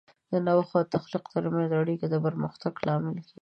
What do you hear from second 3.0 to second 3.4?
کیږي.